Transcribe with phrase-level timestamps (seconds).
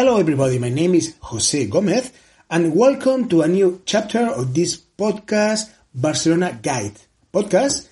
[0.00, 2.10] Hello everybody, my name is Jose Gomez
[2.48, 6.94] and welcome to a new chapter of this podcast, Barcelona Guide.
[7.34, 7.86] Podcast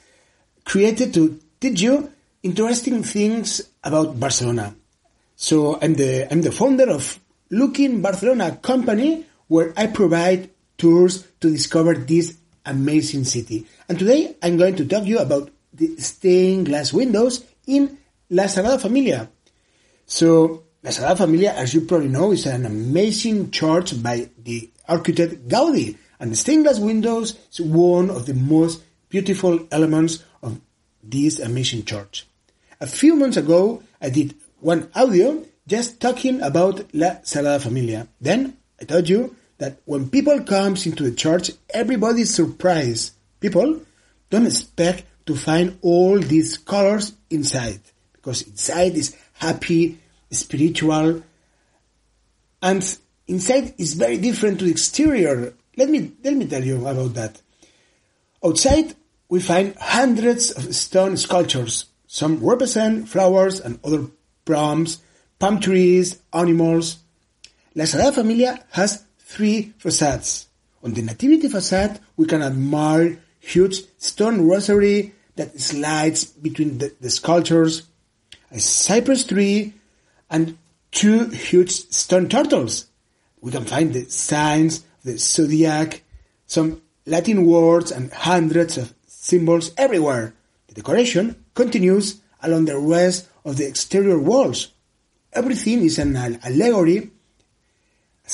[0.64, 2.10] created to teach you
[2.42, 4.74] interesting things about Barcelona.
[5.36, 11.50] So I'm the, I'm the founder of Looking Barcelona company where I provide tours to
[11.50, 13.66] discover this amazing city.
[13.86, 17.98] And today I'm going to talk to you about the stained glass windows in
[18.30, 19.28] La Sagrada Familia.
[20.06, 25.46] So La Sagrada Familia, as you probably know, is an amazing church by the architect
[25.46, 30.58] Gaudi, and the stained glass windows is one of the most beautiful elements of
[31.02, 32.26] this amazing church.
[32.80, 38.08] A few months ago, I did one audio just talking about La Sagrada Familia.
[38.18, 43.12] Then I told you that when people comes into the church, everybody is surprised.
[43.40, 43.82] People
[44.30, 47.80] don't expect to find all these colors inside
[48.14, 49.98] because inside is happy,
[50.30, 51.22] spiritual,
[52.62, 55.54] and inside is very different to the exterior.
[55.76, 57.40] Let me, let me tell you about that.
[58.44, 58.94] Outside,
[59.28, 61.86] we find hundreds of stone sculptures.
[62.06, 64.06] Some represent flowers and other
[64.44, 65.02] palms,
[65.38, 66.98] palm trees, animals.
[67.74, 70.46] La Sagrada Familia has three facades.
[70.82, 77.10] On the Nativity facade, we can admire huge stone rosary that slides between the, the
[77.10, 77.82] sculptures,
[78.50, 79.74] a cypress tree,
[80.30, 80.58] and
[80.90, 82.86] two huge stone turtles.
[83.40, 86.02] We can find the signs, the zodiac,
[86.46, 90.34] some Latin words, and hundreds of symbols everywhere.
[90.68, 94.68] The decoration continues along the rest of the exterior walls.
[95.32, 97.10] Everything is an allegory,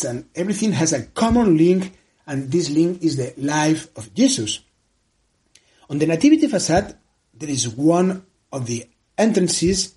[0.07, 4.61] and everything has a common link, and this link is the life of Jesus.
[5.91, 6.97] On the Nativity facade,
[7.35, 8.87] there is one of the
[9.19, 9.95] entrances,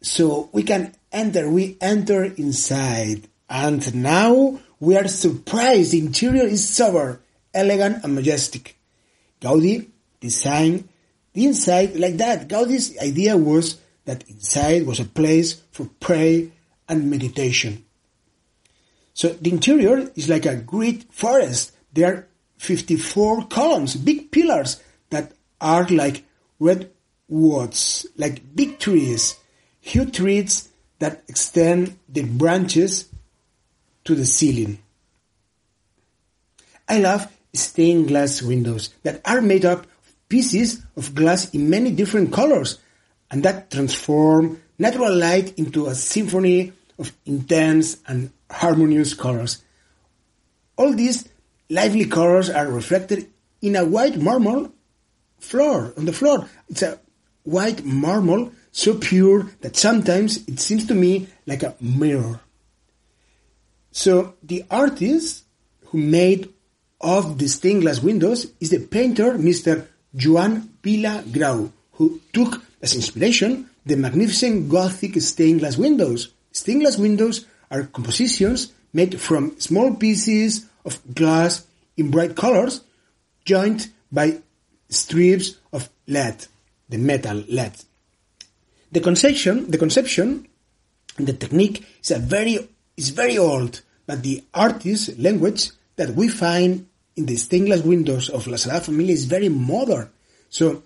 [0.00, 3.28] so we can enter, we enter inside.
[3.48, 5.92] And now we are surprised.
[5.92, 7.20] The interior is sober,
[7.54, 8.76] elegant, and majestic.
[9.40, 9.88] Gaudi
[10.20, 10.88] designed
[11.32, 12.48] the inside like that.
[12.48, 16.48] Gaudi's idea was that inside was a place for prayer
[16.88, 17.84] and meditation.
[19.14, 21.72] So the interior is like a great forest.
[21.92, 22.26] There are
[22.58, 26.24] 54 columns, big pillars that are like
[26.58, 26.90] red
[27.28, 29.36] woods, like big trees,
[29.80, 30.68] huge trees
[31.02, 33.08] that extend the branches
[34.04, 34.78] to the ceiling.
[36.88, 41.90] I love stained glass windows that are made up of pieces of glass in many
[41.90, 42.78] different colors
[43.32, 49.60] and that transform natural light into a symphony of intense and harmonious colors.
[50.76, 51.28] All these
[51.68, 53.28] lively colors are reflected
[53.60, 54.72] in a white marble
[55.40, 56.48] floor, on the floor.
[56.68, 57.00] It's a
[57.42, 62.40] white marble so pure that sometimes it seems to me like a mirror.
[63.92, 65.44] So the artist
[65.86, 66.48] who made
[67.00, 69.86] of the stained glass windows is the painter Mr.
[70.16, 76.32] Joan Vila Grau, who took as inspiration the magnificent Gothic stained glass windows.
[76.52, 81.66] Stained glass windows are compositions made from small pieces of glass
[81.96, 82.82] in bright colors,
[83.44, 84.40] joined by
[84.88, 86.46] strips of lead,
[86.88, 87.72] the metal lead.
[88.92, 90.46] The conception, the conception,
[91.16, 96.86] the technique is a very is very old, but the artist language that we find
[97.16, 100.10] in the stained glass windows of La Sagrada Familia is very modern.
[100.50, 100.82] So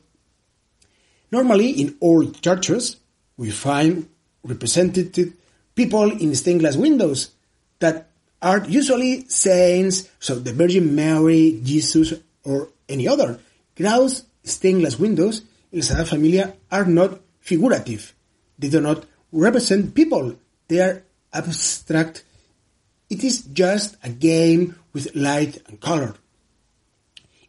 [1.33, 2.97] normally in old churches
[3.37, 4.09] we find
[4.45, 5.35] represented
[5.75, 7.33] people in stained glass windows
[7.81, 8.09] that
[8.41, 13.41] are usually saints, so the Virgin Mary, Jesus, or any other.
[13.75, 15.43] Grau's stained glass windows
[15.73, 18.13] in La Sagrada Familia are not figurative.
[18.59, 20.35] They do not represent people.
[20.67, 21.03] They are
[21.33, 22.25] abstract.
[23.09, 26.15] It is just a game with light and color.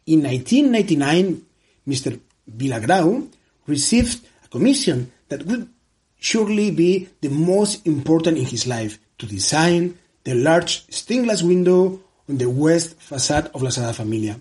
[0.06, 1.42] In 1999,
[1.86, 2.20] Mr.
[2.46, 3.26] Vila Grau
[3.66, 5.68] received a commission that would
[6.20, 12.00] surely be the most important in his life to design the large stained glass window
[12.28, 14.38] on the west facade of La Sagrada Familia.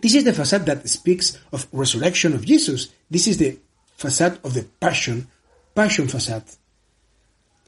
[0.00, 2.88] This is the facade that speaks of resurrection of Jesus.
[3.10, 3.58] This is the
[3.96, 5.28] facade of the passion,
[5.74, 6.44] passion facade.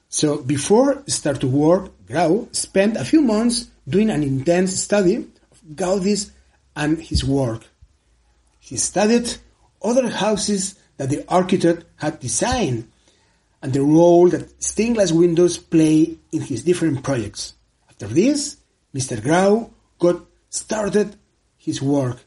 [0.08, 5.60] So before start to work, Grau spent a few months doing an intense study of
[5.74, 6.30] Gaudi's
[6.76, 7.66] and his work.
[8.60, 9.34] He studied
[9.82, 12.88] other houses that the architect had designed
[13.62, 17.54] and the role that stained glass windows play in his different projects.
[17.88, 18.58] After this,
[18.94, 19.22] Mr.
[19.22, 21.16] Grau got started
[21.56, 22.18] his work.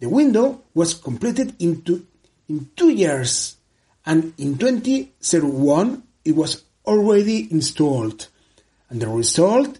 [0.00, 2.06] The window was completed into
[2.52, 3.56] in two years,
[4.04, 8.28] and in 2001 it was already installed.
[8.90, 9.78] And the result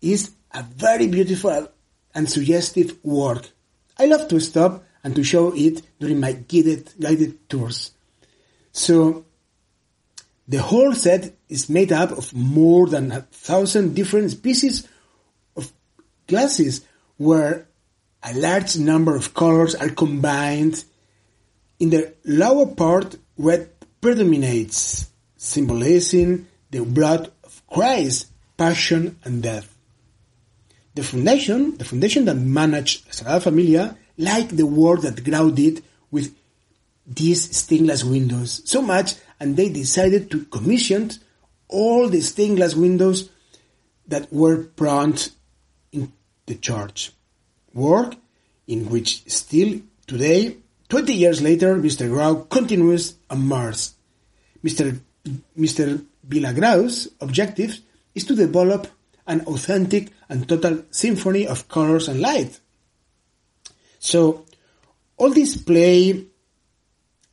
[0.00, 1.68] is a very beautiful
[2.14, 3.50] and suggestive work.
[3.98, 7.92] I love to stop and to show it during my guided, guided tours.
[8.72, 9.26] So,
[10.46, 14.88] the whole set is made up of more than a thousand different species
[15.56, 15.70] of
[16.26, 16.86] glasses
[17.18, 17.68] where
[18.22, 20.84] a large number of colors are combined.
[21.78, 23.70] In the lower part, red
[24.00, 28.26] predominates, symbolizing the blood of Christ,
[28.56, 29.74] passion and death.
[30.94, 36.34] The foundation, the foundation that managed Sagrada Familia, liked the work that Grau did with
[37.06, 41.10] these stained glass windows so much, and they decided to commission
[41.68, 43.30] all the stained glass windows
[44.08, 45.30] that were put
[45.92, 46.12] in
[46.46, 47.12] the church.
[47.72, 48.16] Work
[48.66, 50.56] in which still today,
[50.88, 52.08] 20 years later, Mr.
[52.08, 53.94] Grau continues on Mars.
[54.64, 54.98] Mr.
[55.58, 56.04] Mr.
[56.24, 57.78] Vila Grau's objective
[58.14, 58.86] is to develop
[59.26, 62.60] an authentic and total symphony of colors and light.
[63.98, 64.46] So,
[65.16, 66.26] all this play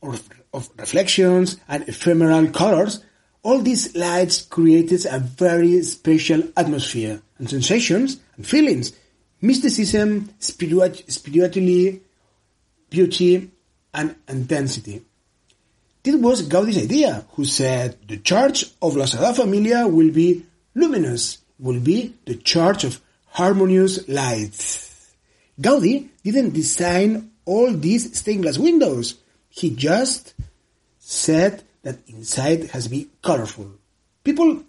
[0.02, 3.02] of, of reflections and ephemeral colors,
[3.42, 8.92] all these lights created a very special atmosphere and sensations and feelings,
[9.40, 12.02] mysticism, spiritu- spirituality,
[12.96, 13.50] beauty,
[13.92, 15.02] and intensity.
[16.02, 21.38] This was Gaudi's idea, who said the church of La Sagrada Familia will be luminous,
[21.58, 25.14] will be the church of harmonious lights.
[25.60, 29.16] Gaudi didn't design all these stained glass windows.
[29.50, 30.34] He just
[30.98, 33.72] said that inside has to be colorful.
[34.24, 34.62] People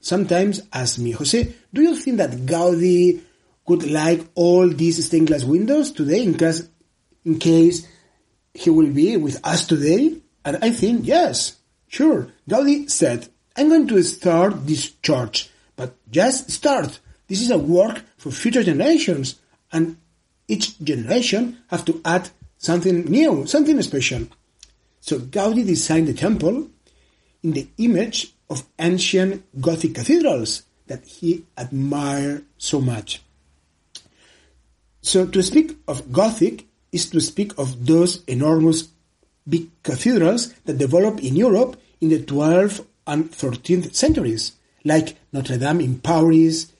[0.00, 3.20] sometimes ask me, Jose, do you think that Gaudi
[3.66, 6.68] could like all these stained glass windows today in case,
[7.24, 7.86] in case
[8.54, 10.16] he will be with us today?
[10.44, 11.58] And I think, yes,
[11.88, 12.28] sure.
[12.48, 17.00] Gaudi said, I'm going to start this church, but just start.
[17.28, 19.36] This is a work for future generations,
[19.72, 19.96] and
[20.48, 24.26] each generation have to add something new, something special.
[25.00, 26.68] So Gaudi designed the temple
[27.42, 33.22] in the image of ancient Gothic cathedrals that he admired so much.
[35.02, 38.88] So to speak of Gothic is to speak of those enormous
[39.48, 44.52] big cathedrals that developed in Europe in the 12th and 13th centuries,
[44.84, 46.72] like Notre Dame in Paris,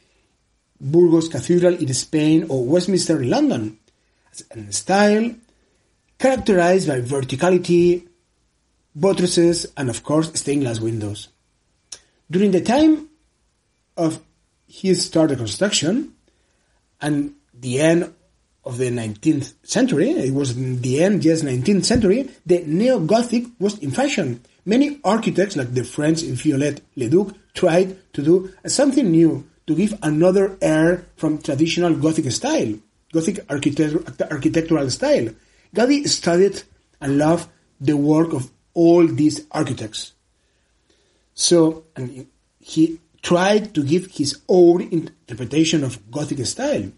[0.81, 3.79] Burgos Cathedral in Spain, or Westminster in London,
[4.51, 5.35] and style
[6.19, 8.07] characterized by verticality,
[8.95, 11.29] buttresses, and of course stained glass windows.
[12.31, 13.09] During the time
[13.97, 14.21] of
[14.69, 16.15] his started construction
[17.01, 18.15] and the end
[18.65, 23.91] of the 19th century, it was the end, yes, 19th century, the neo-Gothic was in
[23.91, 24.43] fashion.
[24.65, 30.59] Many architects, like the French Viollet Leduc, tried to do something new, to give another
[30.61, 32.75] air from traditional Gothic style,
[33.13, 35.29] Gothic architect- architectural style.
[35.75, 36.63] Gaudi studied
[37.01, 37.49] and loved
[37.81, 40.13] the work of all these architects.
[41.35, 42.27] So, and
[42.59, 46.91] he tried to give his own interpretation of Gothic style.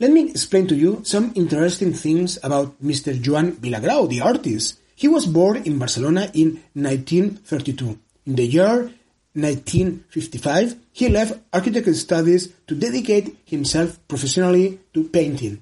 [0.00, 3.20] Let me explain to you some interesting things about Mr.
[3.20, 4.78] Joan Vila Grau, the artist.
[4.94, 7.98] He was born in Barcelona in 1932.
[8.26, 8.92] In the year
[9.34, 15.60] 1955, he left architecture studies to dedicate himself professionally to painting.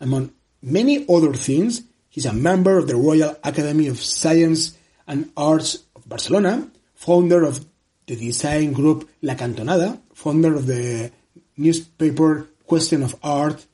[0.00, 0.32] Among
[0.62, 4.72] many other things, he's a member of the Royal Academy of Science
[5.06, 7.62] and Arts of Barcelona, founder of
[8.06, 11.12] the design group La Cantonada, founder of the
[11.58, 13.64] newspaper Question of Art.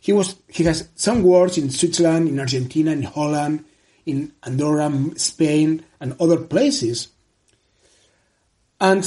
[0.00, 3.64] He was he has some works in Switzerland, in Argentina, in Holland,
[4.06, 7.08] in Andorra, Spain, and other places.
[8.80, 9.04] And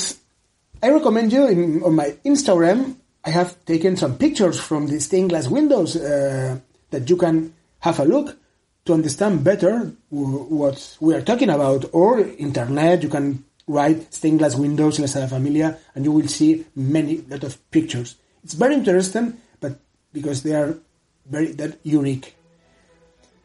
[0.82, 2.96] I recommend you in, on my Instagram.
[3.24, 6.60] I have taken some pictures from the stained glass windows uh,
[6.92, 8.38] that you can have a look
[8.86, 11.86] to understand better what we are talking about.
[11.94, 16.28] Or internet, you can write stained glass windows in La Sagrada Familia, and you will
[16.28, 18.16] see many lot of pictures.
[18.48, 19.76] It's very interesting, but
[20.14, 20.80] because they are
[21.28, 22.34] very that unique.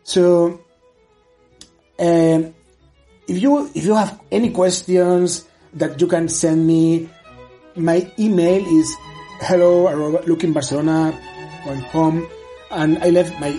[0.05, 0.63] So,
[1.99, 2.55] um,
[3.27, 5.43] if you if you have any questions
[5.75, 7.11] that you can send me,
[7.75, 8.95] my email is
[9.43, 9.91] hello
[10.23, 12.29] lookingbarcelona.com
[12.71, 13.59] and I left my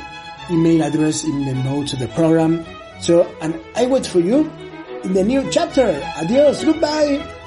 [0.50, 2.63] email address in the notes of the program.
[3.01, 4.50] So, and I wait for you
[5.03, 5.91] in the new chapter.
[6.15, 7.42] Adios, goodbye.